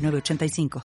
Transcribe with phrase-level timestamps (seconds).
[0.00, 0.80] 985.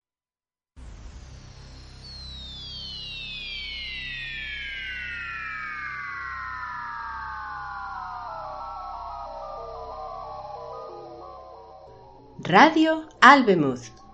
[12.47, 14.04] Radio Albemuth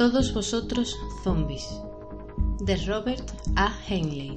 [0.00, 1.68] Todos vosotros zombies
[2.58, 3.68] de Robert A.
[3.86, 4.36] Heinlein.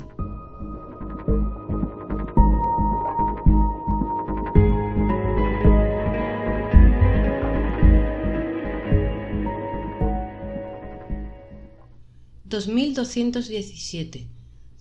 [12.50, 14.28] ...2217...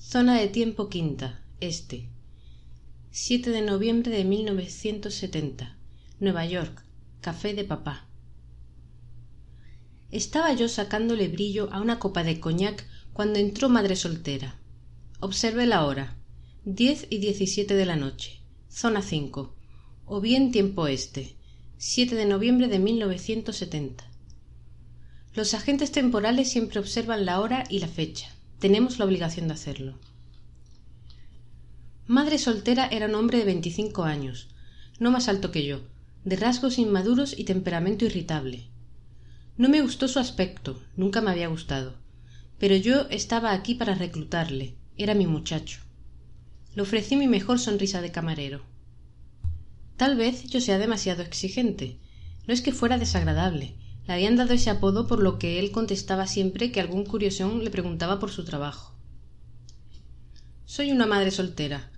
[0.01, 2.09] Zona de tiempo quinta, este...
[3.13, 5.77] ...7 de noviembre de 1970...
[6.19, 6.83] Nueva York...
[7.21, 8.09] Café de papá...
[10.13, 14.61] estaba yo sacándole brillo a una copa de coñac cuando entró madre soltera.
[15.21, 16.17] Observé la hora
[16.65, 19.57] diez y diecisiete de la noche zona cinco
[20.07, 21.37] o bien tiempo este
[21.95, 24.05] de noviembre de 1970.
[25.35, 28.31] los agentes temporales siempre observan la hora y la fecha.
[28.61, 29.99] Tenemos la obligación de hacerlo.
[32.07, 34.49] Madre soltera era un hombre de veinticinco años
[35.01, 35.81] no más alto que yo
[36.25, 38.69] de rasgos inmaduros y temperamento irritable
[39.59, 41.95] no me gustó su aspecto nunca me había gustado.
[42.59, 45.81] Pero yo estaba aquí para reclutarle era mi muchacho.
[46.75, 48.63] Le ofrecí mi mejor sonrisa de camarero.
[49.97, 51.99] Tal vez yo sea demasiado exigente.
[52.47, 53.75] No es que fuera desagradable.
[54.07, 57.71] Le habían dado ese apodo por lo que él contestaba siempre que algún curiosón le
[57.71, 58.97] preguntaba por su trabajo.
[60.65, 61.91] Soy una madre soltera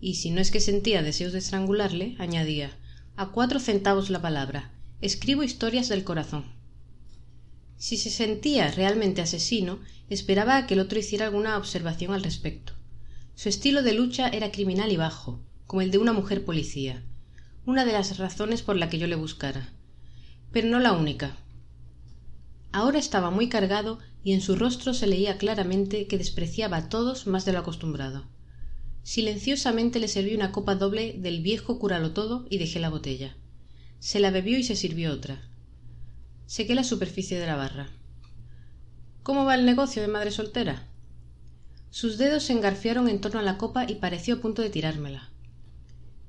[0.00, 2.76] y si no es que sentía deseos de estrangularle añadía
[3.16, 4.72] a cuatro centavos la palabra.
[5.00, 6.55] Escribo historias del corazón
[7.78, 12.72] si se sentía realmente asesino esperaba que el otro hiciera alguna observación al respecto.
[13.34, 17.02] Su estilo de lucha era criminal y bajo como el de una mujer policía
[17.66, 19.72] una de las razones por la que yo le buscara
[20.52, 21.36] pero no la única.
[22.72, 27.26] Ahora estaba muy cargado y en su rostro se leía claramente que despreciaba a todos
[27.26, 28.24] más de lo acostumbrado.
[29.02, 33.36] Silenciosamente le serví una copa doble del viejo cúralo todo y dejé la botella.
[33.98, 35.42] Se la bebió y se sirvió otra
[36.46, 37.88] sequé la superficie de la barra.
[39.22, 40.88] Cómo va el negocio de madre soltera
[41.90, 45.30] sus dedos se engarfiaron en torno a la copa y pareció a punto de tirármela.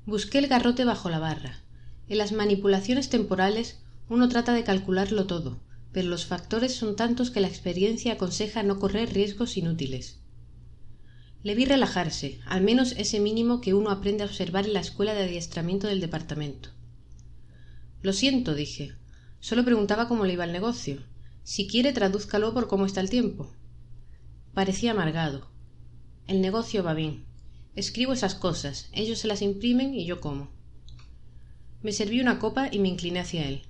[0.06, 1.60] Busqué el garrote bajo la barra.
[2.08, 3.78] En las manipulaciones temporales
[4.08, 5.60] uno trata de calcularlo todo
[5.92, 10.20] pero los factores son tantos que la experiencia aconseja no correr riesgos inútiles.
[11.42, 15.14] Le vi relajarse al menos ese mínimo que uno aprende a observar en la escuela
[15.14, 16.70] de adiestramiento del departamento.
[18.02, 18.94] Lo siento dije
[19.40, 21.02] sólo preguntaba cómo le iba el negocio.
[21.42, 23.52] Si quiere tradúzcalo por cómo está el tiempo.
[24.54, 25.50] Parecía amargado.
[26.26, 27.24] El negocio va bien.
[27.74, 28.88] Escribo esas cosas.
[28.92, 30.50] Ellos se las imprimen y yo como.
[31.82, 33.62] Me serví una copa y me incliné hacia él.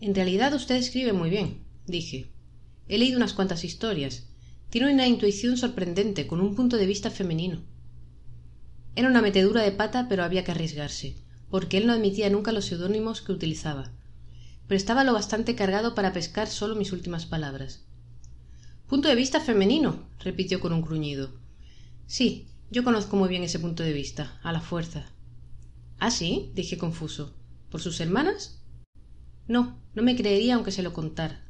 [0.00, 2.30] En realidad usted escribe muy bien dije.
[2.88, 4.26] He leído unas cuantas historias.
[4.70, 7.62] Tiene una intuición sorprendente con un punto de vista femenino.
[8.94, 11.16] Era una metedura de pata pero había que arriesgarse
[11.50, 13.92] porque él no admitía nunca los seudónimos que utilizaba
[14.72, 17.84] pero estaba lo bastante cargado para pescar solo mis últimas palabras.
[18.86, 21.30] Punto de vista femenino repitió con un gruñido.
[22.06, 25.04] Sí yo conozco muy bien ese punto de vista a la fuerza.
[25.98, 27.34] Ah sí dije confuso.
[27.70, 28.62] Por sus hermanas
[29.46, 31.44] no no me creería aunque se lo contara.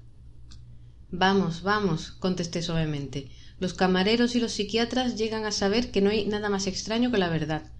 [1.12, 3.30] Vamos vamos contesté suavemente.
[3.60, 7.18] Los camareros y los psiquiatras llegan a saber que no hay nada más extraño que
[7.18, 7.70] la verdad.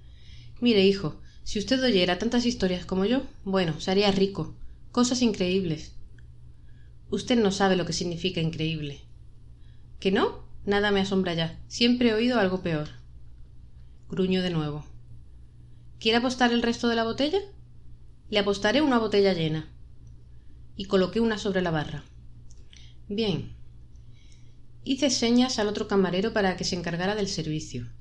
[0.60, 4.54] Mire hijo si usted oyera tantas historias como yo bueno se haría rico
[4.92, 5.96] cosas increíbles.
[7.10, 9.00] Usted no sabe lo que significa increíble.
[9.98, 11.58] Que no nada me asombra ya.
[11.66, 12.88] Siempre he oído algo peor.
[14.08, 14.84] Gruñó de nuevo.
[15.98, 17.40] Quiere apostar el resto de la botella
[18.32, 19.68] le apostaré una botella llena.
[20.74, 22.02] Y coloqué una sobre la barra.
[23.06, 23.54] Bien.
[24.84, 27.92] Hice señas al otro camarero para que se encargara del servicio.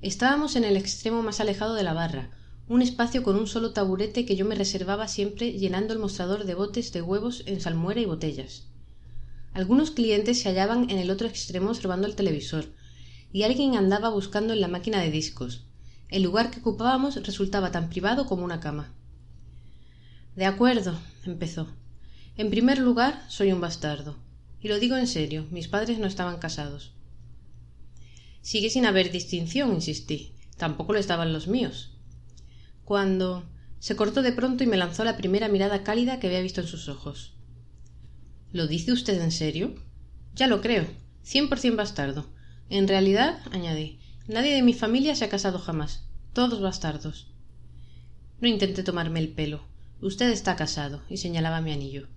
[0.00, 2.30] Estábamos en el extremo más alejado de la barra
[2.68, 6.54] un espacio con un solo taburete que yo me reservaba siempre llenando el mostrador de
[6.54, 8.68] botes de huevos en salmuera y botellas.
[9.52, 12.66] Algunos clientes se hallaban en el otro extremo observando el televisor,
[13.32, 15.64] y alguien andaba buscando en la máquina de discos.
[16.08, 18.92] El lugar que ocupábamos resultaba tan privado como una cama.
[20.36, 21.68] De acuerdo, empezó.
[22.36, 24.16] En primer lugar, soy un bastardo.
[24.60, 26.92] Y lo digo en serio, mis padres no estaban casados.
[28.40, 30.32] Sigue sin haber distinción, insistí.
[30.56, 31.91] Tampoco lo estaban los míos.
[32.84, 33.48] Cuando
[33.78, 36.66] se cortó de pronto y me lanzó la primera mirada cálida que había visto en
[36.66, 37.34] sus ojos.
[38.52, 39.74] ¿Lo dice usted en serio?
[40.34, 40.86] Ya lo creo.
[41.22, 42.26] Cien por cien bastardo.
[42.68, 43.98] En realidad, añadí,
[44.28, 46.04] nadie de mi familia se ha casado jamás.
[46.32, 47.32] Todos bastardos.
[48.40, 49.62] No intenté tomarme el pelo.
[50.00, 52.08] Usted está casado, y señalaba mi anillo.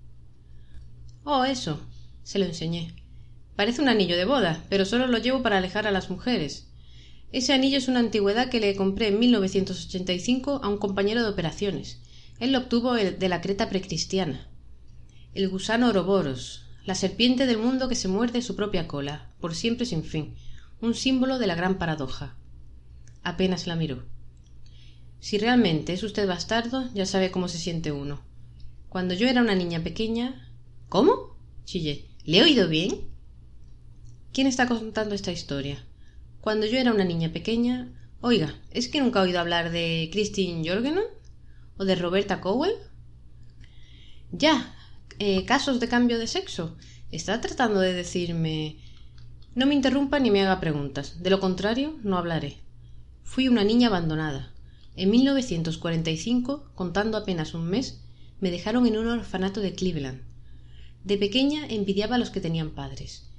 [1.23, 1.79] Oh, eso.
[2.23, 2.95] Se lo enseñé.
[3.56, 6.67] Parece un anillo de boda, pero solo lo llevo para alejar a las mujeres.
[7.35, 11.99] Ese anillo es una antigüedad que le compré en 1985 a un compañero de operaciones.
[12.39, 14.47] Él lo obtuvo de la Creta precristiana.
[15.33, 19.85] El gusano Oroboros, la serpiente del mundo que se muerde su propia cola, por siempre
[19.85, 20.35] sin fin,
[20.79, 22.37] un símbolo de la gran paradoja.
[23.21, 24.05] Apenas la miró.
[25.19, 28.21] Si realmente es usted bastardo, ya sabe cómo se siente uno.
[28.88, 30.53] Cuando yo era una niña pequeña.
[30.88, 31.35] ¿Cómo?
[31.65, 32.07] chillé.
[32.23, 33.09] ¿Le he oído bien?
[34.31, 35.85] ¿Quién está contando esta historia?
[36.45, 37.92] Cuando yo era una niña pequeña.
[38.21, 41.06] Oiga, ¿es que nunca ha oído hablar de Christine Jorgensen?
[41.75, 42.75] ¿O de Roberta Cowell?
[44.31, 44.75] Ya.
[45.18, 46.77] Eh, casos de cambio de sexo.
[47.09, 48.77] ¿Está tratando de decirme.
[49.56, 51.24] No me interrumpa ni me haga preguntas.
[51.24, 52.59] De lo contrario, no hablaré.
[53.24, 54.53] Fui una niña abandonada.
[54.95, 58.01] En 1945, contando apenas un mes,
[58.39, 60.21] me dejaron en un orfanato de Cleveland.
[61.03, 63.31] De pequeña envidiaba a los que tenían padres.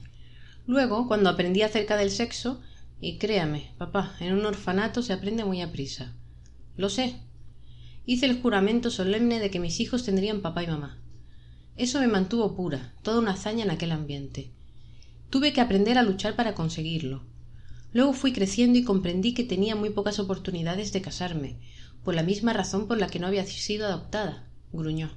[0.66, 2.60] Luego, cuando aprendí acerca del sexo,
[3.00, 6.14] y créame, papá, en un orfanato se aprende muy a prisa.
[6.76, 7.20] Lo sé.
[8.06, 10.98] Hice el juramento solemne de que mis hijos tendrían papá y mamá.
[11.76, 14.50] Eso me mantuvo pura, toda una hazaña en aquel ambiente.
[15.28, 17.22] Tuve que aprender a luchar para conseguirlo.
[17.92, 21.58] Luego fui creciendo y comprendí que tenía muy pocas oportunidades de casarme,
[22.04, 25.10] por la misma razón por la que no había sido adoptada, gruñó.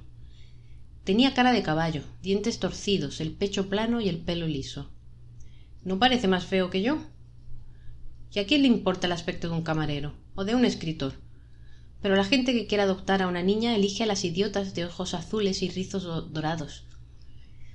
[1.04, 4.90] Tenía cara de caballo, dientes torcidos, el pecho plano y el pelo liso.
[5.82, 6.98] ¿No parece más feo que yo?
[8.32, 11.14] ¿Y a quién le importa el aspecto de un camarero o de un escritor?
[12.00, 15.14] Pero la gente que quiere adoptar a una niña elige a las idiotas de ojos
[15.14, 16.84] azules y rizos dorados.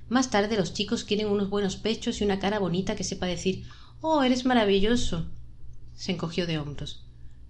[0.08, 3.64] Más tarde los chicos quieren unos buenos pechos y una cara bonita que sepa decir
[4.00, 5.26] Oh, eres maravilloso.
[5.94, 7.04] Se encogió de hombros.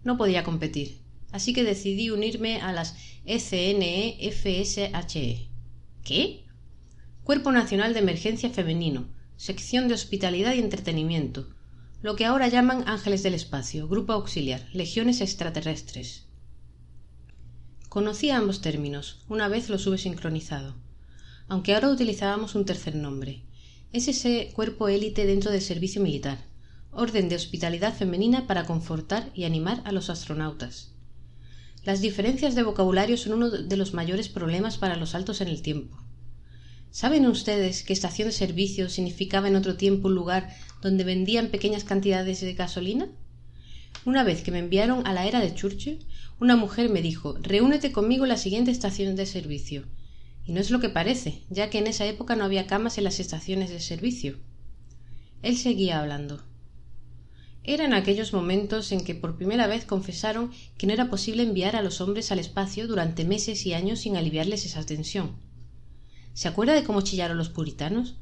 [0.04, 1.00] No podía competir,
[1.32, 4.90] así que decidí unirme a las ECNE-FSHE.
[5.14, 5.48] E.
[6.04, 6.44] ¿Qué?
[7.24, 11.48] Cuerpo Nacional de Emergencia Femenino, sección de Hospitalidad y Entretenimiento,
[12.06, 16.22] lo que ahora llaman Ángeles del Espacio, Grupo Auxiliar, Legiones Extraterrestres.
[17.88, 20.76] Conocía ambos términos, una vez los hube sincronizado,
[21.48, 23.42] aunque ahora utilizábamos un tercer nombre.
[23.92, 26.44] Es ese cuerpo élite dentro del servicio militar,
[26.92, 30.92] orden de hospitalidad femenina para confortar y animar a los astronautas.
[31.82, 35.60] Las diferencias de vocabulario son uno de los mayores problemas para los altos en el
[35.60, 36.05] tiempo.
[36.96, 41.84] ¿Saben ustedes que estación de servicio significaba en otro tiempo un lugar donde vendían pequeñas
[41.84, 43.10] cantidades de gasolina?
[44.06, 46.06] Una vez que me enviaron a la era de Churchill,
[46.40, 49.84] una mujer me dijo reúnete conmigo en la siguiente estación de servicio.
[50.46, 53.04] Y no es lo que parece, ya que en esa época no había camas en
[53.04, 54.38] las estaciones de servicio.
[55.42, 56.46] Él seguía hablando.
[57.62, 61.82] Eran aquellos momentos en que por primera vez confesaron que no era posible enviar a
[61.82, 65.44] los hombres al espacio durante meses y años sin aliviarles esa tensión.
[66.36, 68.16] ¿Se acuerda de cómo chillaron los puritanos?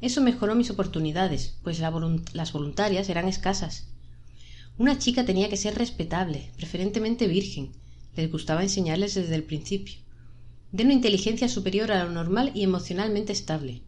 [0.00, 3.86] Eso mejoró mis oportunidades, pues las voluntarias eran escasas.
[4.78, 7.70] Una chica tenía que ser respetable, preferentemente virgen.
[8.16, 9.94] Les gustaba enseñarles desde el principio.
[10.72, 13.82] De una inteligencia superior a lo normal y emocionalmente estable.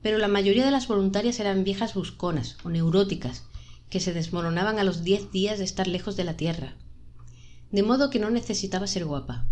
[0.00, 3.42] Pero la mayoría de las voluntarias eran viejas busconas o neuróticas,
[3.90, 6.76] que se desmoronaban a los diez días de estar lejos de la tierra.
[7.72, 9.48] De modo que no necesitaba ser guapa.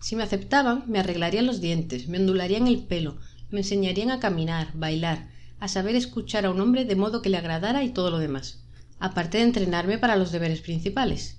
[0.00, 3.18] Si me aceptaban, me arreglarían los dientes, me ondularían el pelo,
[3.50, 5.28] me enseñarían a caminar, bailar,
[5.60, 8.64] a saber escuchar a un hombre de modo que le agradara y todo lo demás,
[9.00, 11.38] aparte de entrenarme para los deberes principales.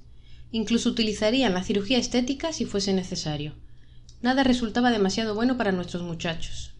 [0.51, 3.53] Incluso utilizarían la cirugía estética si fuese necesario.
[4.21, 6.73] Nada resultaba demasiado bueno para nuestros muchachos.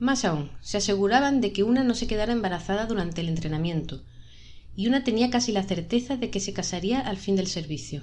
[0.00, 4.02] Más aún, se aseguraban de que una no se quedara embarazada durante el entrenamiento,
[4.74, 8.02] y una tenía casi la certeza de que se casaría al fin del servicio.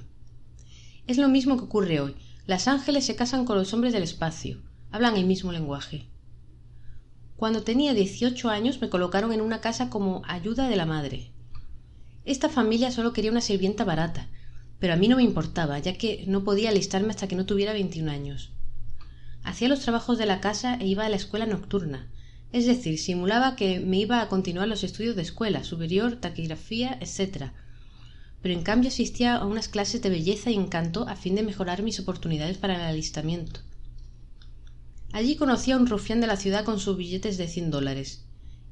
[1.07, 2.15] Es lo mismo que ocurre hoy,
[2.47, 6.07] las ángeles se casan con los hombres del espacio, hablan el mismo lenguaje.
[7.35, 11.31] Cuando tenía dieciocho años me colocaron en una casa como ayuda de la madre.
[12.25, 14.27] Esta familia solo quería una sirvienta barata,
[14.79, 17.73] pero a mí no me importaba, ya que no podía alistarme hasta que no tuviera
[17.73, 18.51] veintiún años.
[19.43, 22.11] Hacía los trabajos de la casa e iba a la escuela nocturna,
[22.51, 27.51] es decir, simulaba que me iba a continuar los estudios de escuela, superior, taquigrafía, etc.
[28.41, 31.83] Pero en cambio asistía a unas clases de belleza y encanto a fin de mejorar
[31.83, 33.61] mis oportunidades para el alistamiento.
[35.13, 38.23] Allí conocí a un rufián de la ciudad con sus billetes de cien dólares.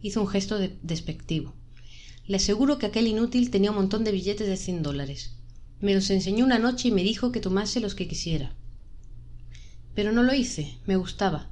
[0.02, 1.54] Hizo un gesto despectivo.
[2.26, 5.36] Le aseguro que aquel inútil tenía un montón de billetes de cien dólares.
[5.82, 8.56] Me los enseñó una noche y me dijo que tomase los que quisiera.
[9.96, 11.50] Pero no lo hice, me gustaba.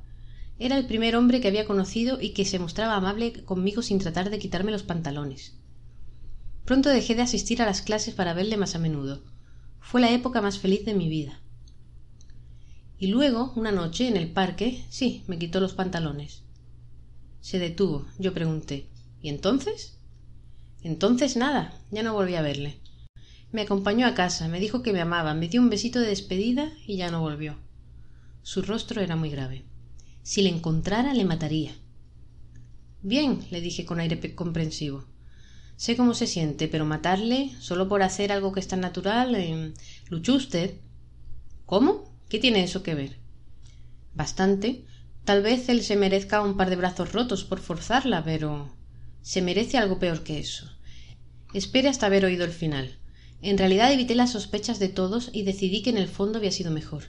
[0.59, 4.29] Era el primer hombre que había conocido y que se mostraba amable conmigo sin tratar
[4.29, 5.56] de quitarme los pantalones.
[6.67, 9.23] Pronto dejé de asistir a las clases para verle más a menudo.
[9.79, 11.39] Fue la época más feliz de mi vida.
[12.99, 16.43] Y luego, una noche, en el parque, sí, me quitó los pantalones.
[17.39, 18.05] Se detuvo.
[18.19, 18.89] Yo pregunté
[19.21, 19.97] ¿Y entonces?
[20.83, 22.81] Entonces nada, ya no volví a verle.
[23.53, 26.73] Me acompañó a casa, me dijo que me amaba, me dio un besito de despedida
[26.85, 27.55] y ya no volvió.
[28.41, 29.63] Su rostro era muy grave.
[30.21, 31.71] Si le encontrara, le mataría.
[33.01, 35.05] Bien, le dije con aire comprensivo.
[35.77, 39.35] Sé cómo se siente, pero matarle, solo por hacer algo que es tan natural.
[39.35, 39.73] Eh,
[40.09, 40.73] luchó usted.
[41.67, 42.11] ¿Cómo?
[42.29, 43.19] ¿Qué tiene eso que ver?
[44.15, 44.85] Bastante.
[45.23, 48.75] Tal vez él se merezca un par de brazos rotos por forzarla, pero.
[49.21, 50.67] se merece algo peor que eso.
[51.53, 52.97] Espere hasta haber oído el final.
[53.43, 56.71] En realidad evité las sospechas de todos y decidí que en el fondo había sido
[56.71, 57.03] mejor.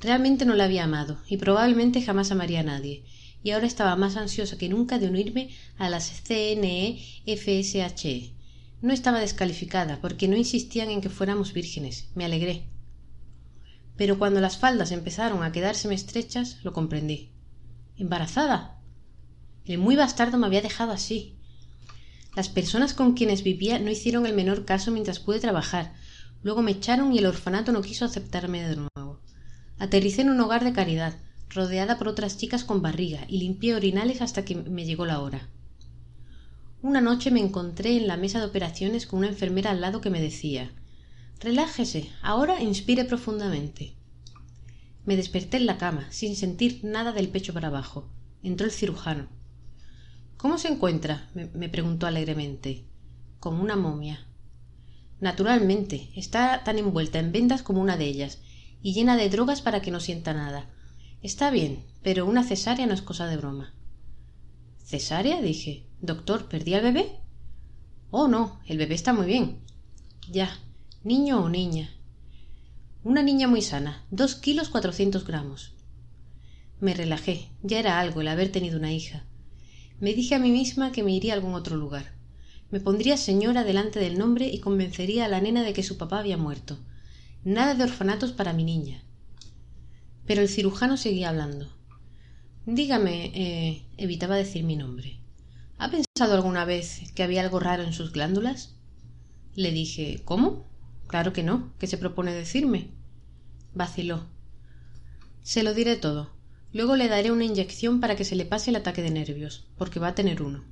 [0.00, 3.04] Realmente no la había amado, y probablemente jamás amaría a nadie,
[3.42, 8.34] y ahora estaba más ansiosa que nunca de unirme a las CNE FSHE.
[8.82, 12.08] No estaba descalificada, porque no insistían en que fuéramos vírgenes.
[12.14, 12.68] Me alegré.
[13.96, 17.32] Pero cuando las faldas empezaron a quedárseme estrechas, lo comprendí.
[17.96, 18.80] ¿Embarazada?
[19.66, 21.36] El muy bastardo me había dejado así.
[22.34, 25.92] Las personas con quienes vivía no hicieron el menor caso mientras pude trabajar.
[26.42, 29.20] Luego me echaron y el orfanato no quiso aceptarme de nuevo.
[29.78, 31.16] Aterricé en un hogar de caridad,
[31.50, 35.48] rodeada por otras chicas con barriga, y limpié orinales hasta que me llegó la hora.
[36.82, 40.08] Una noche me encontré en la mesa de operaciones con una enfermera al lado que
[40.08, 40.72] me decía
[41.40, 43.94] Relájese, ahora inspire profundamente.
[45.04, 48.08] Me desperté en la cama, sin sentir nada del pecho para abajo.
[48.42, 49.28] Entró el cirujano.
[50.36, 51.28] ¿Cómo se encuentra?
[51.34, 52.84] me, preguntó alegremente.
[53.40, 54.26] Como una momia.
[55.20, 58.38] Naturalmente, está tan envuelta en vendas como una de ellas,
[58.82, 60.66] y llena de drogas para que no sienta nada.
[61.22, 63.74] Está bien, pero una cesárea no es cosa de broma.
[64.84, 65.42] ¿Cesárea?
[65.42, 65.86] dije.
[66.00, 67.20] Doctor, ¿perdí al bebé?
[68.10, 69.58] Oh, no, el bebé está muy bien.
[70.30, 70.58] Ya.
[71.04, 71.90] ¿Niño o niña?
[73.04, 75.74] Una niña muy sana, dos kilos cuatrocientos gramos.
[76.80, 79.24] Me relajé, ya era algo el haber tenido una hija.
[80.00, 82.12] Me dije a mí misma que me iría a algún otro lugar.
[82.70, 86.18] Me pondría señora delante del nombre y convencería a la nena de que su papá
[86.18, 86.78] había muerto.
[87.44, 89.02] Nada de orfanatos para mi niña.
[90.30, 91.66] Pero el cirujano seguía hablando.
[92.64, 95.18] Dígame, eh, evitaba decir mi nombre.
[95.76, 98.76] ¿Ha pensado alguna vez que había algo raro en sus glándulas?
[99.56, 100.70] Le dije, ¿cómo?
[101.08, 101.72] Claro que no.
[101.80, 102.92] ¿Qué se propone decirme?
[103.74, 104.28] Vaciló.
[105.42, 106.30] Se lo diré todo.
[106.72, 109.98] Luego le daré una inyección para que se le pase el ataque de nervios, porque
[109.98, 110.62] va a tener uno.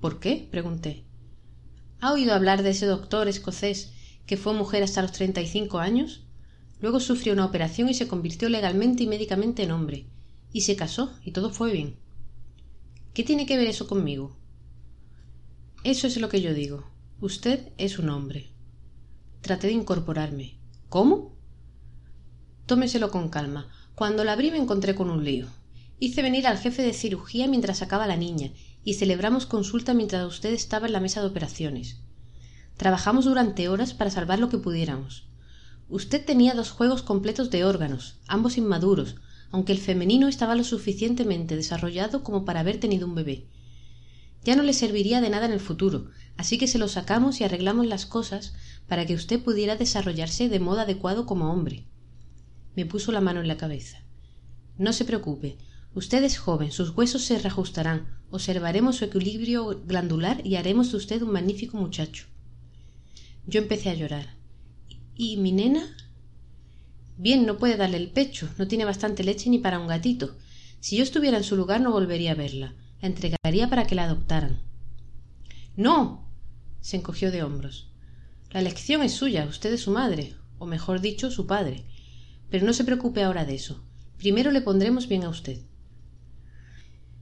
[0.00, 0.48] ¿Por qué?
[0.50, 1.04] pregunté.
[2.00, 3.92] ¿Ha oído hablar de ese doctor escocés
[4.24, 6.23] que fue mujer hasta los treinta y cinco años?
[6.84, 10.04] Luego sufrió una operación y se convirtió legalmente y médicamente en hombre.
[10.52, 11.96] Y se casó, y todo fue bien.
[13.14, 14.36] ¿Qué tiene que ver eso conmigo?
[15.82, 16.84] Eso es lo que yo digo.
[17.22, 18.52] Usted es un hombre.
[19.40, 20.58] Traté de incorporarme.
[20.90, 21.38] ¿Cómo?
[22.66, 23.70] Tómeselo con calma.
[23.94, 25.46] Cuando la abrí me encontré con un lío.
[25.98, 28.52] Hice venir al jefe de cirugía mientras sacaba la niña
[28.84, 32.02] y celebramos consulta mientras usted estaba en la mesa de operaciones.
[32.76, 35.30] Trabajamos durante horas para salvar lo que pudiéramos.
[35.88, 39.16] Usted tenía dos juegos completos de órganos, ambos inmaduros,
[39.50, 43.46] aunque el femenino estaba lo suficientemente desarrollado como para haber tenido un bebé.
[44.44, 47.44] Ya no le serviría de nada en el futuro, así que se lo sacamos y
[47.44, 48.54] arreglamos las cosas
[48.88, 51.86] para que usted pudiera desarrollarse de modo adecuado como hombre
[52.76, 54.02] me puso la mano en la cabeza.
[54.78, 55.56] No se preocupe.
[55.94, 61.22] Usted es joven, sus huesos se reajustarán, observaremos su equilibrio glandular y haremos de usted
[61.22, 62.26] un magnífico muchacho.
[63.46, 64.34] Yo empecé a llorar.
[65.16, 65.96] ¿Y mi nena?
[67.16, 70.36] Bien, no puede darle el pecho, no tiene bastante leche ni para un gatito.
[70.80, 72.74] Si yo estuviera en su lugar no volvería a verla.
[73.00, 74.60] La entregaría para que la adoptaran.
[75.76, 76.28] No.
[76.80, 77.88] se encogió de hombros.
[78.50, 81.84] La elección es suya, usted es su madre, o mejor dicho, su padre.
[82.50, 83.84] Pero no se preocupe ahora de eso.
[84.18, 85.60] Primero le pondremos bien a usted.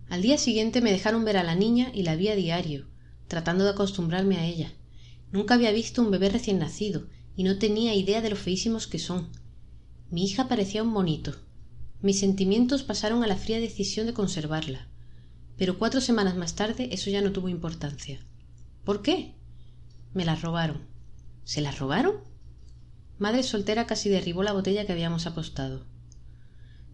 [0.08, 2.86] Al día siguiente me dejaron ver a la niña y la vi a diario,
[3.28, 4.72] tratando de acostumbrarme a ella.
[5.30, 7.06] Nunca había visto un bebé recién nacido,
[7.36, 9.28] y no tenía idea de lo feísimos que son.
[10.10, 11.36] Mi hija parecía un monito.
[12.02, 14.88] Mis sentimientos pasaron a la fría decisión de conservarla.
[15.56, 18.20] Pero cuatro semanas más tarde eso ya no tuvo importancia.
[18.84, 19.34] ¿Por qué?
[20.12, 20.82] Me la robaron.
[21.44, 22.16] ¿Se la robaron?
[23.18, 25.86] Madre soltera casi derribó la botella que habíamos apostado.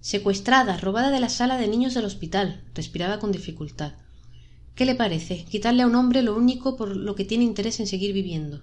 [0.00, 2.62] Secuestrada, robada de la sala de niños del hospital.
[2.75, 3.95] Respiraba con dificultad.
[4.75, 5.45] ¿Qué le parece?
[5.50, 8.62] Quitarle a un hombre lo único por lo que tiene interés en seguir viviendo.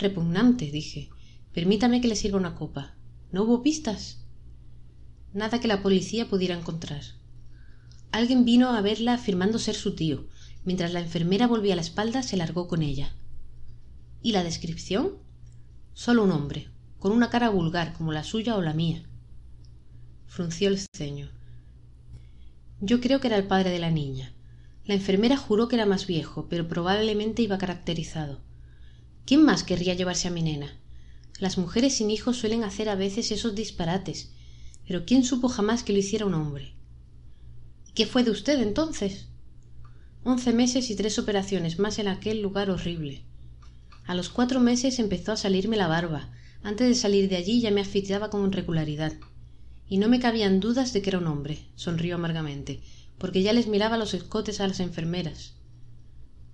[0.00, 1.10] Repugnante, dije.
[1.52, 2.96] Permítame que le sirva una copa.
[3.32, 4.24] ¿No hubo pistas?
[5.34, 7.02] Nada que la policía pudiera encontrar.
[8.10, 10.26] Alguien vino a verla afirmando ser su tío.
[10.64, 13.14] Mientras la enfermera volvía la espalda, se largó con ella.
[14.22, 15.18] ¿Y la descripción?
[15.92, 19.02] Solo un hombre, con una cara vulgar como la suya o la mía.
[20.26, 21.28] Frunció el ceño.
[22.80, 24.32] Yo creo que era el padre de la niña.
[24.86, 28.40] La enfermera juró que era más viejo, pero probablemente iba caracterizado.
[29.30, 30.76] ¿Quién más querría llevarse a mi nena?
[31.38, 34.32] Las mujeres sin hijos suelen hacer a veces esos disparates,
[34.88, 36.74] pero ¿quién supo jamás que lo hiciera un hombre?
[37.86, 39.28] ¿Y qué fue de usted entonces?
[40.24, 43.22] Once meses y tres operaciones más en aquel lugar horrible.
[44.04, 46.32] A los cuatro meses empezó a salirme la barba.
[46.64, 49.12] Antes de salir de allí ya me asfixiaba con regularidad.
[49.88, 52.80] Y no me cabían dudas de que era un hombre, sonrió amargamente,
[53.16, 55.54] porque ya les miraba los escotes a las enfermeras.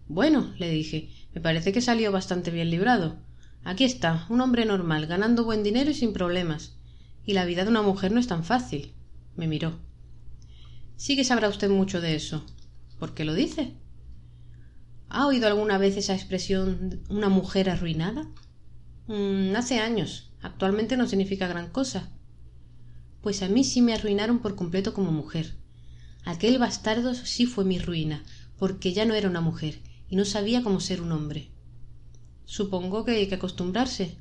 [0.08, 3.18] Bueno, le dije, me parece que salió bastante bien librado.
[3.62, 6.78] Aquí está, un hombre normal, ganando buen dinero y sin problemas.
[7.26, 8.94] Y la vida de una mujer no es tan fácil.
[9.36, 9.78] Me miró.
[10.96, 12.46] Sí que sabrá usted mucho de eso.
[12.98, 13.74] ¿Por qué lo dice?
[15.10, 18.26] ¿Ha oído alguna vez esa expresión una mujer arruinada?
[19.06, 20.32] Mm, hace años.
[20.40, 22.08] Actualmente no significa gran cosa.
[23.20, 25.52] Pues a mí sí me arruinaron por completo como mujer.
[26.24, 28.24] Aquel bastardo sí fue mi ruina,
[28.58, 31.50] porque ya no era una mujer y no sabía cómo ser un hombre.
[32.44, 34.16] Supongo que hay que acostumbrarse.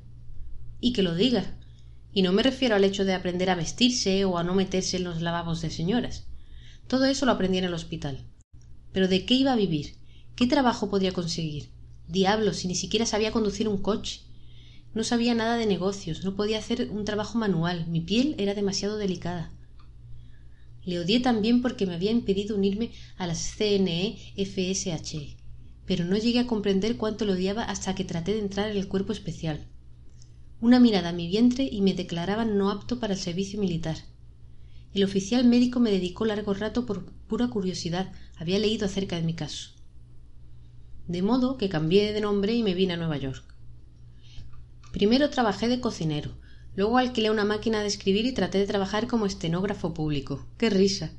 [0.80, 1.56] Y que lo diga.
[2.12, 5.04] Y no me refiero al hecho de aprender a vestirse o a no meterse en
[5.04, 6.26] los lavabos de señoras.
[6.88, 8.24] Todo eso lo aprendí en el hospital.
[8.92, 9.94] Pero ¿de qué iba a vivir?
[10.34, 11.70] ¿Qué trabajo podía conseguir?
[12.08, 14.20] Diablo, si ni siquiera sabía conducir un coche.
[14.94, 18.96] No sabía nada de negocios, no podía hacer un trabajo manual, mi piel era demasiado
[18.96, 19.52] delicada.
[20.84, 24.16] Le odié también porque me había impedido unirme a las CNE
[25.86, 28.88] pero no llegué a comprender cuánto lo odiaba hasta que traté de entrar en el
[28.88, 29.66] cuerpo especial.
[30.60, 33.96] Una mirada a mi vientre y me declaraban no apto para el servicio militar.
[34.92, 39.34] El oficial médico me dedicó largo rato por pura curiosidad, había leído acerca de mi
[39.34, 39.76] caso
[41.08, 43.44] de modo que cambié de nombre y me vine a Nueva York.
[44.92, 46.32] Primero trabajé de cocinero,
[46.74, 50.46] luego alquilé una máquina de escribir y traté de trabajar como estenógrafo público.
[50.58, 51.12] ¡Qué risa!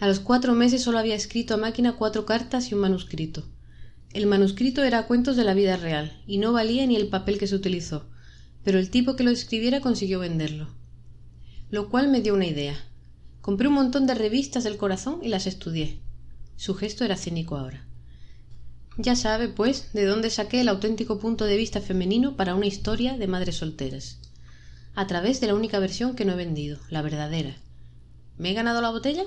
[0.00, 3.44] A los cuatro meses solo había escrito a máquina cuatro cartas y un manuscrito.
[4.12, 7.46] El manuscrito era cuentos de la vida real, y no valía ni el papel que
[7.46, 8.06] se utilizó,
[8.64, 10.68] pero el tipo que lo escribiera consiguió venderlo.
[11.70, 12.76] Lo cual me dio una idea.
[13.42, 16.00] Compré un montón de revistas del corazón y las estudié.
[16.56, 17.86] Su gesto era cínico ahora.
[18.96, 23.16] Ya sabe, pues, de dónde saqué el auténtico punto de vista femenino para una historia
[23.16, 24.18] de madres solteras.
[24.94, 27.56] A través de la única versión que no he vendido, la verdadera.
[28.38, 29.24] ¿Me he ganado la botella?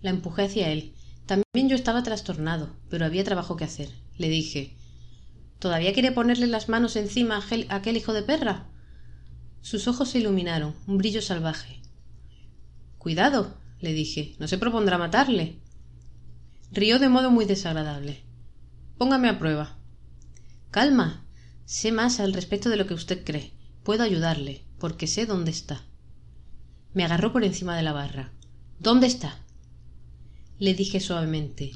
[0.00, 0.92] La empujé hacia él.
[1.28, 3.90] También yo estaba trastornado, pero había trabajo que hacer.
[4.16, 4.74] Le dije
[5.58, 8.70] ¿Todavía quiere ponerle las manos encima a aquel hijo de perra?
[9.60, 11.82] Sus ojos se iluminaron, un brillo salvaje.
[12.96, 15.60] Cuidado, le dije, no se propondrá matarle.
[16.72, 18.24] Rió de modo muy desagradable.
[18.96, 19.76] Póngame a prueba.
[20.70, 21.26] Calma.
[21.66, 23.52] Sé más al respecto de lo que usted cree.
[23.82, 25.82] Puedo ayudarle, porque sé dónde está.
[26.94, 28.32] Me agarró por encima de la barra.
[28.78, 29.44] ¿Dónde está?
[30.58, 31.72] Le dije suavemente.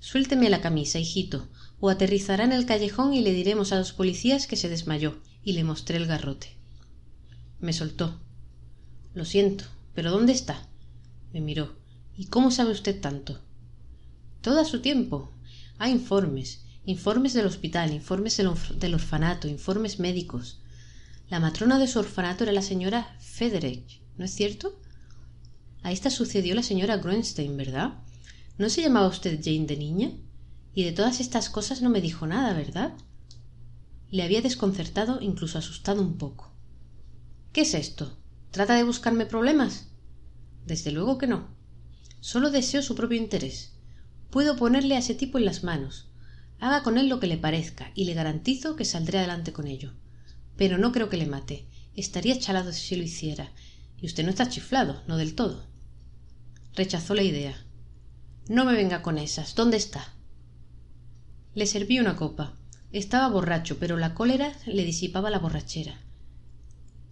[0.00, 1.48] Suélteme la camisa, hijito,
[1.80, 5.52] o aterrizará en el callejón y le diremos a los policías que se desmayó, y
[5.52, 6.56] le mostré el garrote.
[7.60, 8.20] Me soltó.
[9.14, 10.68] Lo siento, pero ¿dónde está?
[11.32, 11.76] Me miró.
[12.16, 13.40] ¿Y cómo sabe usted tanto?
[14.40, 15.32] Todo a su tiempo.
[15.78, 20.60] Hay informes informes del hospital, informes del, orfanato, informes médicos.
[21.30, 24.78] La matrona de su orfanato era la señora Federich, ¿no es cierto?
[25.82, 27.94] A esta sucedió la señora Groenstein, ¿verdad?
[28.58, 30.12] ¿No se llamaba usted Jane de niña?
[30.74, 32.94] Y de todas estas cosas no me dijo nada, ¿verdad?
[34.10, 36.52] Le había desconcertado, incluso asustado un poco.
[37.52, 38.16] ¿Qué es esto?
[38.50, 39.88] ¿Trata de buscarme problemas?
[40.66, 41.48] Desde luego que no.
[42.20, 43.72] Solo deseo su propio interés.
[44.30, 46.08] Puedo ponerle a ese tipo en las manos,
[46.60, 49.92] haga con él lo que le parezca y le garantizo que saldré adelante con ello
[50.56, 53.52] pero no creo que le mate estaría chalado si lo hiciera
[54.00, 55.66] y usted no está chiflado no del todo
[56.74, 57.54] rechazó la idea
[58.48, 60.14] no me venga con esas dónde está
[61.54, 62.54] le serví una copa
[62.94, 66.00] Estaba borracho, pero la cólera le disipaba la borrachera.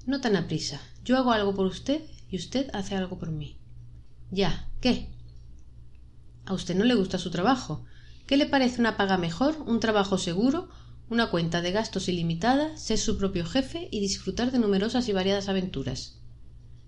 [0.06, 0.80] No tan aprisa.
[1.02, 3.58] Yo hago algo por usted y usted hace algo por mí.
[4.30, 4.68] Ya.
[4.80, 5.08] ¿Qué?
[6.46, 7.84] A usted no le gusta su trabajo.
[8.28, 10.68] ¿Qué le parece una paga mejor, un trabajo seguro,
[11.10, 15.48] una cuenta de gastos ilimitada, ser su propio jefe y disfrutar de numerosas y variadas
[15.48, 16.20] aventuras?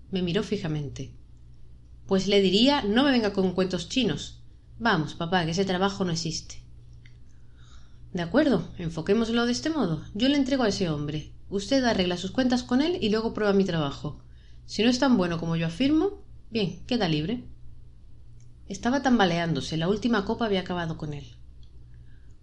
[0.09, 1.11] Me miró fijamente.
[2.07, 4.41] Pues le diría no me venga con cuentos chinos.
[4.77, 6.61] Vamos, papá, que ese trabajo no existe.
[8.13, 10.03] De acuerdo, enfoquémoslo de este modo.
[10.13, 11.33] Yo le entrego a ese hombre.
[11.49, 14.21] Usted arregla sus cuentas con él y luego prueba mi trabajo.
[14.65, 17.43] Si no es tan bueno como yo afirmo, bien, queda libre.
[18.67, 19.77] Estaba tambaleándose.
[19.77, 21.35] La última copa había acabado con él.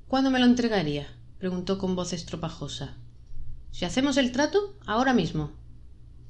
[0.09, 1.07] ¿Cuándo me lo entregaría?
[1.39, 2.97] preguntó con voz estropajosa.
[3.71, 5.53] Si hacemos el trato, ahora mismo.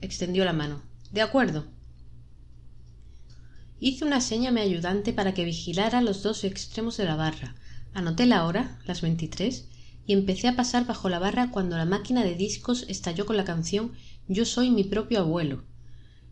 [0.00, 0.82] Extendió la mano.
[1.10, 1.66] De acuerdo.
[3.84, 7.56] Hice una seña a mi ayudante para que vigilara los dos extremos de la barra.
[7.92, 9.66] Anoté la hora, las veintitrés,
[10.06, 13.42] y empecé a pasar bajo la barra cuando la máquina de discos estalló con la
[13.44, 13.90] canción
[14.28, 15.64] Yo soy mi propio abuelo.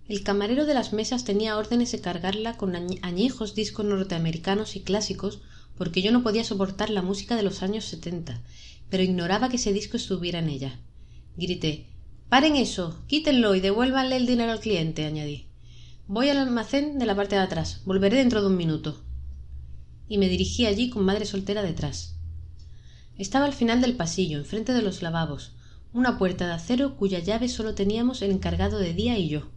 [0.06, 5.40] El camarero de las mesas tenía órdenes de cargarla con añejos discos norteamericanos y clásicos
[5.76, 8.40] porque yo no podía soportar la música de los años setenta,
[8.90, 10.78] pero ignoraba que ese disco estuviera en ella.
[11.36, 11.88] Grité
[12.28, 13.02] Paren eso.
[13.08, 15.49] Quítenlo y devuélvanle el dinero al cliente, añadí.
[16.12, 17.83] Voy al almacén de la parte de atrás.
[17.85, 19.01] Volveré dentro de un minuto.
[20.09, 22.16] Y me dirigí allí con madre soltera detrás.
[23.16, 25.55] Estaba al final del pasillo, enfrente de los lavabos,
[25.92, 29.53] una puerta de acero cuya llave solo teníamos el encargado de día y yo.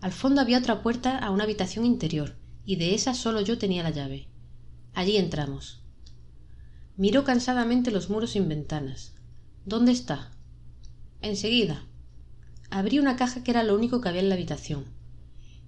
[0.00, 3.82] Al fondo había otra puerta a una habitación interior, y de esa solo yo tenía
[3.82, 4.28] la llave.
[4.92, 5.82] Allí entramos.
[6.96, 9.16] Miró cansadamente los muros sin ventanas.
[9.64, 10.30] ¿Dónde está?
[11.20, 11.82] Enseguida.
[12.70, 14.93] Abrí una caja que era lo único que había en la habitación.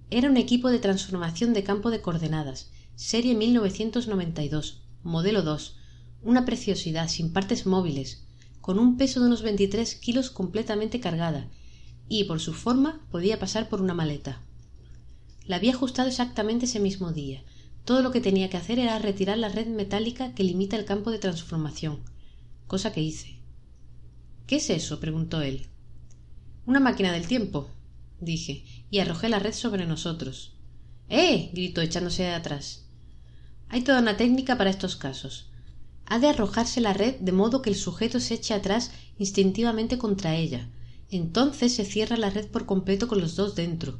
[0.09, 5.75] Era un equipo de transformación de campo de coordenadas, serie 1992, modelo 2,
[6.23, 8.23] una preciosidad sin partes móviles,
[8.61, 11.49] con un peso de unos 23 kilos completamente cargada,
[12.07, 14.41] y por su forma podía pasar por una maleta.
[15.45, 17.43] La había ajustado exactamente ese mismo día.
[17.83, 21.11] Todo lo que tenía que hacer era retirar la red metálica que limita el campo
[21.11, 21.99] de transformación,
[22.65, 23.41] cosa que hice.
[24.45, 25.01] ¿Qué es eso?
[25.01, 25.67] preguntó él.
[26.65, 27.69] Una máquina del tiempo,
[28.21, 30.55] dije, y arrojé la red sobre nosotros.
[31.09, 31.49] ¡Eh!
[31.53, 32.85] gritó echándose de atrás.
[33.69, 35.47] Hay toda una técnica para estos casos
[36.09, 40.35] ha de arrojarse la red de modo que el sujeto se eche atrás instintivamente contra
[40.35, 40.69] ella.
[41.09, 43.99] Entonces se cierra la red por completo con los dos dentro.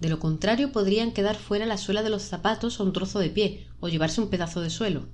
[0.00, 3.30] De lo contrario podrían quedar fuera la suela de los zapatos o un trozo de
[3.30, 5.08] pie, o llevarse un pedazo de suelo.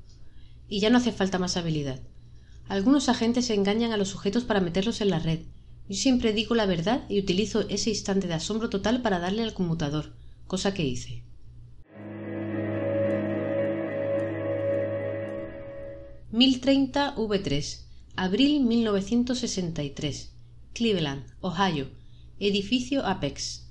[0.69, 2.01] Y ya no hace falta más habilidad.
[2.69, 5.41] Algunos agentes engañan a los sujetos para meterlos en la red.
[5.89, 9.53] Yo siempre digo la verdad y utilizo ese instante de asombro total para darle al
[9.53, 10.15] conmutador,
[10.47, 11.23] cosa que hice.
[16.33, 17.81] 1030 V3,
[18.17, 20.33] abril 1963,
[20.73, 21.89] Cleveland, Ohio,
[22.41, 23.69] edificio Apex.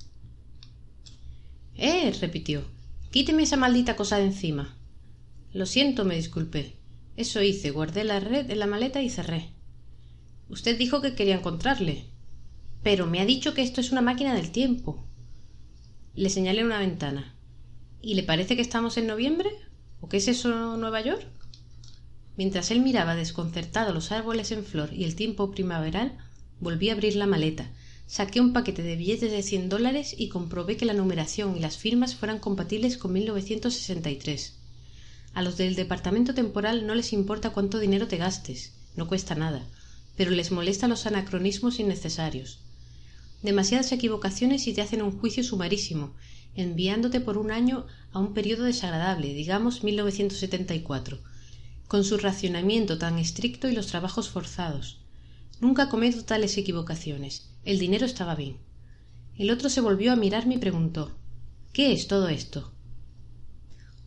[1.76, 2.64] Eh, repitió.
[3.12, 4.78] Quíteme esa maldita cosa de encima.
[5.52, 6.78] Lo siento, me disculpé.
[7.18, 9.53] Eso hice, guardé la red en la maleta y cerré.
[10.54, 12.06] Usted dijo que quería encontrarle.
[12.84, 15.04] Pero me ha dicho que esto es una máquina del tiempo.
[16.14, 17.36] Le señalé una ventana.
[18.04, 19.50] ¿Y le parece que estamos en noviembre?
[20.00, 21.26] ¿O qué es eso Nueva York?
[22.38, 26.20] Mientras él miraba desconcertado los árboles en flor y el tiempo primaveral,
[26.60, 27.72] volví a abrir la maleta,
[28.06, 31.78] saqué un paquete de billetes de cien dólares y comprobé que la numeración y las
[31.78, 34.60] firmas fueran compatibles con 1963.
[35.34, 39.68] A los del departamento temporal no les importa cuánto dinero te gastes, no cuesta nada,
[40.16, 42.60] pero les molesta los anacronismos innecesarios.
[43.42, 46.14] Demasiadas equivocaciones y te hacen un juicio sumarísimo,
[46.56, 51.20] enviándote por un año a un periodo desagradable, digamos 1974
[51.94, 54.98] con su racionamiento tan estricto y los trabajos forzados.
[55.62, 57.52] Nunca cometo tales equivocaciones.
[57.66, 58.58] El dinero estaba bien.
[59.38, 61.12] El otro se volvió a mirarme y preguntó
[61.72, 62.72] ¿Qué es todo esto?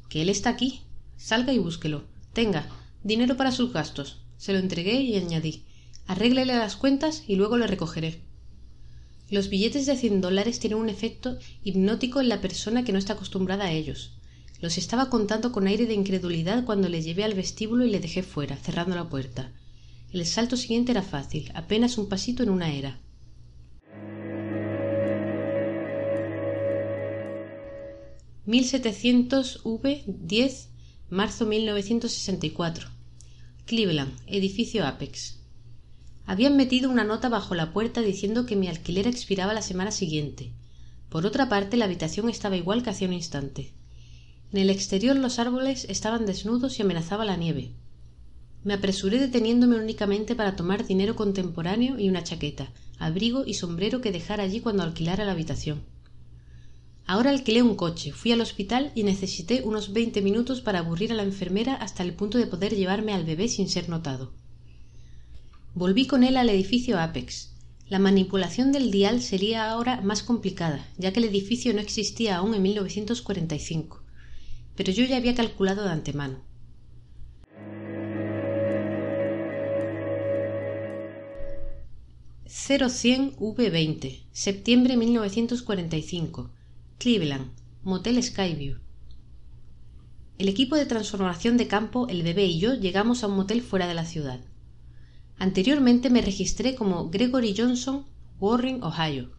[0.08, 0.82] Que él está aquí.
[1.16, 2.02] Salga y búsquelo.
[2.32, 2.68] Tenga,
[3.04, 4.20] dinero para sus gastos.
[4.36, 5.65] Se lo entregué y añadí
[6.06, 8.20] Arréglele las cuentas y luego le recogeré.
[9.28, 13.14] Los billetes de cien dólares tienen un efecto hipnótico en la persona que no está
[13.14, 14.12] acostumbrada a ellos.
[14.60, 18.22] Los estaba contando con aire de incredulidad cuando le llevé al vestíbulo y le dejé
[18.22, 19.52] fuera, cerrando la puerta.
[20.12, 23.00] El salto siguiente era fácil, apenas un pasito en una era.
[28.46, 30.68] «1700 V 10
[31.10, 32.88] marzo 1964
[33.66, 35.35] Cleveland, edificio Apex.
[36.26, 40.52] Habían metido una nota bajo la puerta diciendo que mi alquiler expiraba la semana siguiente.
[41.08, 43.72] Por otra parte, la habitación estaba igual que hacía un instante.
[44.52, 47.72] En el exterior los árboles estaban desnudos y amenazaba la nieve.
[48.64, 54.10] Me apresuré deteniéndome únicamente para tomar dinero contemporáneo y una chaqueta, abrigo y sombrero que
[54.10, 55.84] dejara allí cuando alquilara la habitación.
[57.06, 61.14] Ahora alquilé un coche, fui al hospital y necesité unos veinte minutos para aburrir a
[61.14, 64.32] la enfermera hasta el punto de poder llevarme al bebé sin ser notado.
[65.76, 67.52] Volví con él al edificio Apex.
[67.86, 72.54] La manipulación del dial sería ahora más complicada, ya que el edificio no existía aún
[72.54, 74.02] en 1945.
[74.74, 76.40] Pero yo ya había calculado de antemano.
[82.46, 86.52] 0100 V20, septiembre 1945,
[86.96, 87.50] Cleveland,
[87.82, 88.78] Motel Skyview.
[90.38, 93.86] El equipo de transformación de campo, el bebé y yo llegamos a un motel fuera
[93.86, 94.40] de la ciudad.
[95.38, 98.06] Anteriormente me registré como Gregory Johnson,
[98.40, 99.30] Warren, Ohio.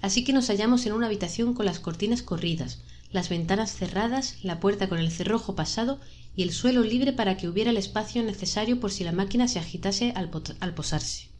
[0.00, 4.60] Así que nos hallamos en una habitación con las cortinas corridas, las ventanas cerradas, la
[4.60, 6.00] puerta con el cerrojo pasado
[6.36, 9.58] y el suelo libre para que hubiera el espacio necesario por si la máquina se
[9.58, 11.34] agitase al, al posarse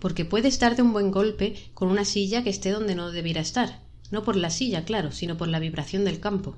[0.00, 3.82] porque puedes darte un buen golpe con una silla que esté donde no debiera estar,
[4.10, 6.56] no por la silla, claro, sino por la vibración del campo.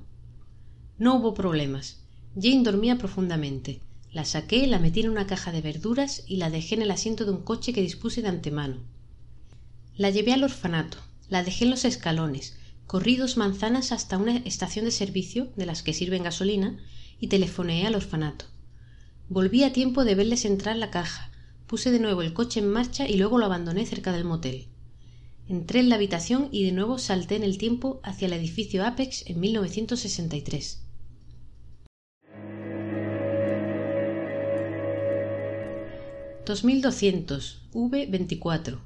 [0.97, 2.01] No hubo problemas.
[2.35, 3.81] Jane dormía profundamente.
[4.13, 7.25] La saqué, la metí en una caja de verduras y la dejé en el asiento
[7.25, 8.77] de un coche que dispuse de antemano.
[9.97, 10.99] La llevé al orfanato,
[11.29, 15.81] la dejé en los escalones, corrí dos manzanas hasta una estación de servicio de las
[15.81, 16.77] que sirven gasolina
[17.19, 18.45] y telefoneé al orfanato.
[19.29, 21.31] Volví a tiempo de verles entrar la caja,
[21.73, 24.67] Puse de nuevo el coche en marcha y luego lo abandoné cerca del motel.
[25.47, 29.25] Entré en la habitación y de nuevo salté en el tiempo hacia el edificio Apex
[29.25, 30.83] en 1963.
[36.45, 38.79] «2200 V24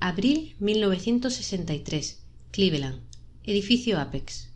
[0.00, 3.02] Abril 1963 Cleveland
[3.44, 4.48] Edificio Apex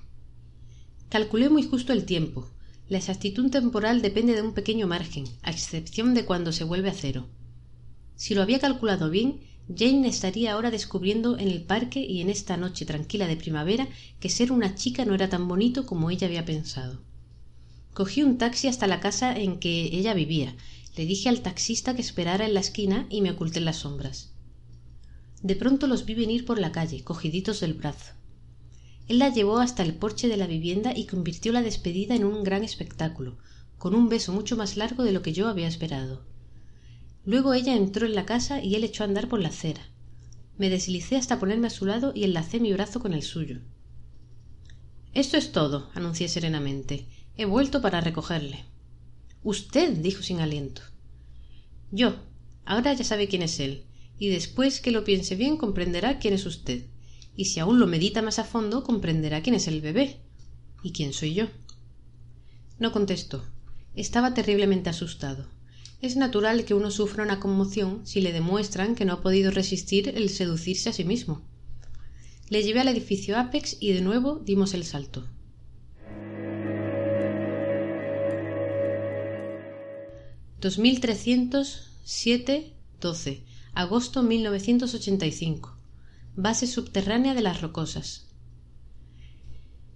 [1.10, 2.48] Calculé muy justo el tiempo.
[2.88, 6.94] La exactitud temporal depende de un pequeño margen, a excepción de cuando se vuelve a
[6.94, 7.28] cero.
[8.16, 9.40] Si lo había calculado bien,
[9.76, 13.86] Jane estaría ahora descubriendo en el parque y en esta noche tranquila de primavera
[14.18, 17.02] que ser una chica no era tan bonito como ella había pensado.
[17.92, 20.56] Cogí un taxi hasta la casa en que ella vivía.
[20.96, 24.32] Le dije al taxista que esperara en la esquina y me oculté en las sombras.
[25.42, 28.14] De pronto los vi venir por la calle, cogiditos del brazo.
[29.08, 32.44] Él la llevó hasta el porche de la vivienda y convirtió la despedida en un
[32.44, 33.38] gran espectáculo,
[33.78, 36.26] con un beso mucho más largo de lo que yo había esperado.
[37.24, 39.82] Luego ella entró en la casa y él echó a andar por la acera.
[40.58, 43.60] Me deslicé hasta ponerme a su lado y enlacé mi brazo con el suyo.
[45.14, 47.06] Esto es todo, anuncié serenamente.
[47.36, 48.69] He vuelto para recogerle.
[49.42, 50.82] Usted, dijo sin aliento.
[51.90, 52.16] Yo.
[52.64, 53.84] Ahora ya sabe quién es él,
[54.18, 56.84] y después que lo piense bien comprenderá quién es usted,
[57.34, 60.20] y si aún lo medita más a fondo comprenderá quién es el bebé
[60.82, 61.46] y quién soy yo.
[62.78, 63.44] No contestó.
[63.96, 65.48] Estaba terriblemente asustado.
[66.00, 70.10] Es natural que uno sufra una conmoción si le demuestran que no ha podido resistir
[70.10, 71.42] el seducirse a sí mismo.
[72.48, 75.26] Le llevé al edificio Apex y de nuevo dimos el salto.
[80.60, 85.78] 12 agosto 1985
[86.36, 88.26] base subterránea de las rocosas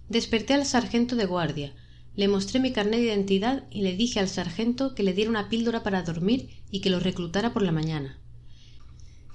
[0.09, 1.75] desperté al sargento de guardia
[2.15, 5.49] le mostré mi carnet de identidad y le dije al sargento que le diera una
[5.49, 8.17] píldora para dormir y que lo reclutara por la mañana.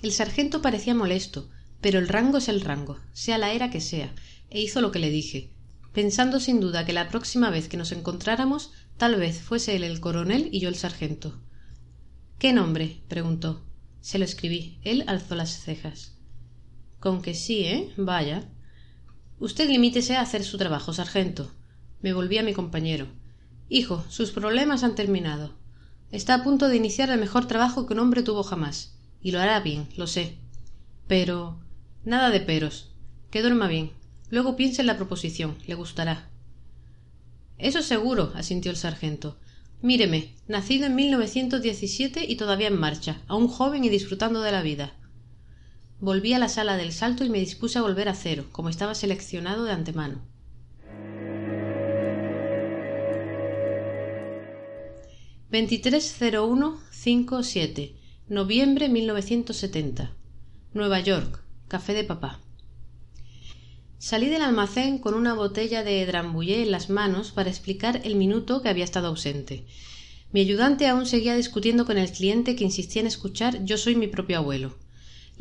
[0.02, 4.14] El sargento parecía molesto, pero el rango es el rango, sea la era que sea,
[4.48, 5.52] e hizo lo que le dije,
[5.92, 9.98] pensando sin duda que la próxima vez que nos encontráramos tal vez fuese él el
[9.98, 11.40] coronel y yo el sargento.
[12.38, 13.00] ¿Qué nombre?
[13.08, 13.64] preguntó.
[14.02, 14.78] Se lo escribí.
[14.82, 16.18] Él alzó las cejas.
[16.98, 17.94] Con que sí, ¿eh?
[17.96, 18.50] Vaya.
[19.38, 21.50] Usted limítese a hacer su trabajo, sargento.
[22.02, 23.06] Me volví a mi compañero.
[23.70, 25.54] Hijo, sus problemas han terminado.
[26.10, 28.98] Está a punto de iniciar el mejor trabajo que un hombre tuvo jamás.
[29.22, 30.36] Y lo hará bien, lo sé.
[31.06, 31.58] Pero.
[32.04, 32.92] nada de peros.
[33.30, 33.92] Que duerma bien.
[34.28, 35.56] Luego piense en la proposición.
[35.66, 36.28] Le gustará.
[37.62, 39.36] Eso seguro, asintió el sargento.
[39.82, 44.94] Míreme, nacido en 1917 y todavía en marcha, aún joven y disfrutando de la vida.
[46.00, 48.94] Volví a la sala del salto y me dispuse a volver a cero, como estaba
[48.94, 50.22] seleccionado de antemano.
[55.50, 57.96] 230157
[58.28, 60.14] noviembre 1970
[60.72, 62.38] Nueva York café de papá
[64.00, 68.62] salí del almacén con una botella de drambullé en las manos para explicar el minuto
[68.62, 69.64] que había estado ausente.
[70.32, 74.08] Mi ayudante aún seguía discutiendo con el cliente que insistía en escuchar yo soy mi
[74.08, 74.76] propio abuelo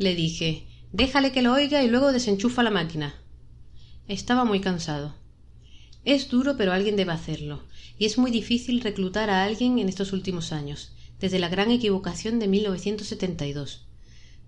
[0.00, 3.14] le dije déjale que lo oiga y luego desenchufa la máquina
[4.08, 5.14] estaba muy cansado.
[6.04, 7.62] Es duro, pero alguien debe hacerlo,
[7.96, 12.40] y es muy difícil reclutar a alguien en estos últimos años, desde la gran equivocación
[12.40, 13.86] de 1972.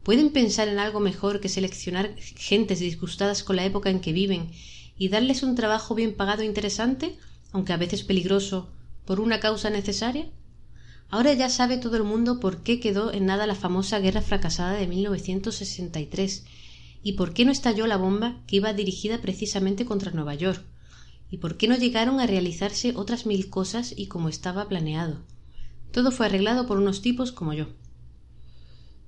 [0.03, 4.51] ¿Pueden pensar en algo mejor que seleccionar gentes disgustadas con la época en que viven
[4.99, 7.17] y darles un trabajo bien pagado e interesante,
[7.53, 8.69] aunque a veces peligroso,
[9.05, 10.31] por una causa necesaria?
[11.09, 14.73] Ahora ya sabe todo el mundo por qué quedó en nada la famosa guerra fracasada
[14.73, 16.45] de 1963
[17.03, 20.65] y por qué no estalló la bomba que iba dirigida precisamente contra Nueva York
[21.31, 25.21] y por qué no llegaron a realizarse otras mil cosas y como estaba planeado.
[25.93, 27.67] Todo fue arreglado por unos tipos como yo.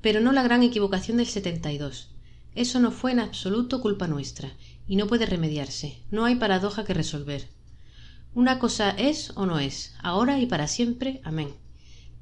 [0.04, 2.10] Pero no la gran equivocación del 72.
[2.54, 4.52] Eso no fue en absoluto culpa nuestra,
[4.86, 5.96] y no puede remediarse.
[6.10, 7.48] No hay paradoja que resolver.
[8.34, 11.22] Una cosa es o no es, ahora y para siempre.
[11.24, 11.54] Amén.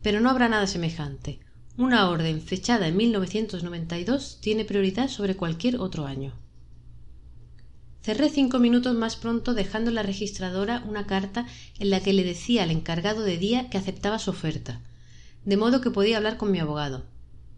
[0.01, 1.41] Pero no habrá nada semejante.
[1.77, 6.35] Una orden fechada en 1992 tiene prioridad sobre cualquier otro año.
[8.01, 11.49] Cerré cinco minutos más pronto dejando la registradora una carta
[11.81, 14.81] en la que le decía al encargado de día que aceptaba su oferta,
[15.45, 17.11] de modo que podía hablar con mi abogado.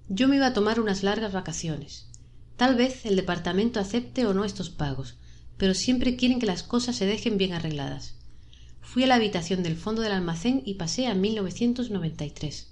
[0.09, 2.09] Yo me iba a tomar unas largas vacaciones.
[2.57, 5.17] Tal vez el departamento acepte o no estos pagos,
[5.57, 8.15] pero siempre quieren que las cosas se dejen bien arregladas.
[8.83, 12.71] Fui a la habitación del fondo del almacén y pasé a 1993.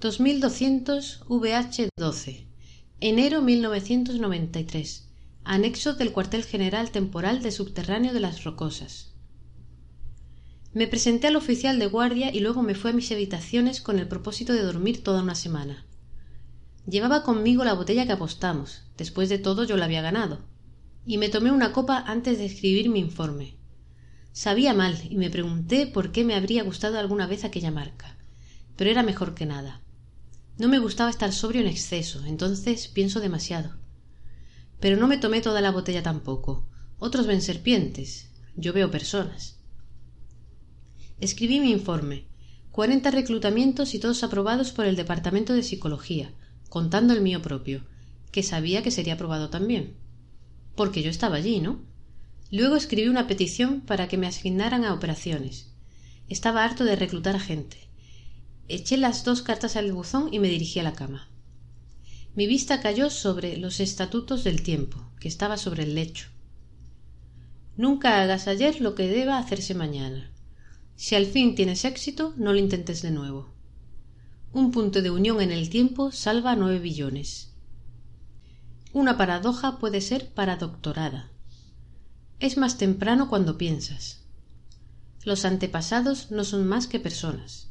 [0.00, 2.46] «2200 VH12.
[3.00, 5.08] Enero 1993.
[5.44, 9.15] Anexo del cuartel general temporal de subterráneo de las Rocosas.
[10.76, 14.08] Me presenté al oficial de guardia y luego me fui a mis habitaciones con el
[14.08, 15.86] propósito de dormir toda una semana.
[16.86, 18.82] Llevaba conmigo la botella que apostamos.
[18.98, 20.44] Después de todo yo la había ganado
[21.06, 23.56] y me tomé una copa antes de escribir mi informe.
[24.32, 28.18] Sabía mal y me pregunté por qué me habría gustado alguna vez aquella marca.
[28.76, 29.80] Pero era mejor que nada.
[30.58, 33.70] No me gustaba estar sobrio en exceso, entonces pienso demasiado.
[34.78, 36.68] Pero no me tomé toda la botella tampoco.
[36.98, 38.28] Otros ven serpientes.
[38.56, 39.55] Yo veo personas.
[41.20, 42.24] Escribí mi informe.
[42.72, 46.32] Cuarenta reclutamientos y todos aprobados por el Departamento de Psicología,
[46.68, 47.82] contando el mío propio,
[48.32, 49.94] que sabía que sería aprobado también
[50.76, 51.80] porque yo estaba allí, ¿no?
[52.52, 55.72] Luego escribí una petición para que me asignaran a operaciones.
[56.28, 57.78] Estaba harto de reclutar a gente.
[58.68, 61.28] Eché las dos cartas al buzón y me dirigí a la cama.
[62.34, 66.28] Mi vista cayó sobre los estatutos del tiempo, que estaba sobre el lecho.
[67.76, 70.30] Nunca hagas ayer lo que deba hacerse mañana.
[70.96, 73.50] Si al fin tienes éxito, no lo intentes de nuevo.
[74.52, 77.52] Un punto de unión en el tiempo salva nueve billones.
[78.94, 81.30] Una paradoja puede ser paradoctorada.
[82.40, 84.24] Es más temprano cuando piensas.
[85.22, 87.68] Los antepasados no son más que personas.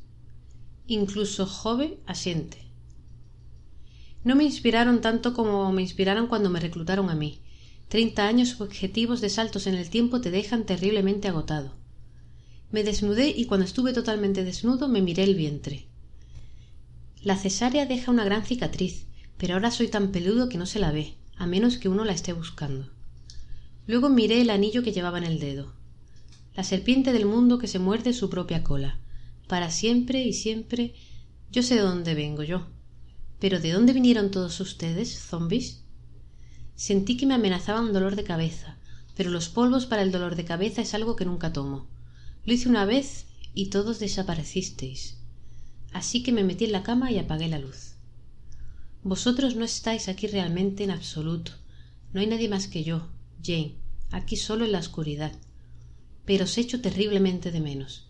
[0.85, 2.71] Incluso Jove asiente.
[4.23, 7.41] No me inspiraron tanto como me inspiraron cuando me reclutaron a mí.
[7.87, 11.84] Treinta años objetivos de saltos en el tiempo te dejan terriblemente agotado.
[12.71, 15.87] Me desnudé y cuando estuve totalmente desnudo me miré el vientre.
[17.21, 20.91] La cesárea deja una gran cicatriz, pero ahora soy tan peludo que no se la
[20.91, 22.89] ve, a menos que uno la esté buscando.
[23.87, 25.73] Luego miré el anillo que llevaba en el dedo.
[26.55, 28.99] La serpiente del mundo que se muerde su propia cola.
[29.47, 30.95] Para siempre y siempre.
[31.51, 32.65] Yo sé de dónde vengo yo.
[33.39, 35.83] Pero ¿de dónde vinieron todos ustedes, zombies?
[36.75, 38.77] Sentí que me amenazaba un dolor de cabeza,
[39.15, 41.87] pero los polvos para el dolor de cabeza es algo que nunca tomo.
[42.45, 45.17] Lo hice una vez y todos desaparecisteis.
[45.93, 47.95] Así que me metí en la cama y apagué la luz.
[49.03, 51.53] Vosotros no estáis aquí realmente en absoluto.
[52.13, 53.07] No hay nadie más que yo,
[53.43, 53.75] Jane,
[54.11, 55.31] aquí solo en la oscuridad.
[56.25, 58.09] Pero os echo terriblemente de menos.